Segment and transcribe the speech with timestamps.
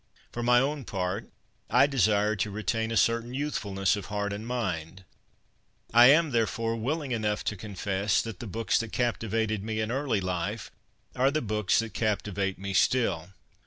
[0.31, 1.29] For my own part,
[1.69, 5.03] I desire to retain a certain youth fulness of heart and mind.
[5.93, 10.19] I am, therefore, willing enough to confess that the books that captivated me in early
[10.19, 10.71] life
[11.15, 13.29] are the books that captivate me still.